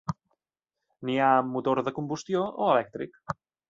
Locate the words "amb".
1.35-1.55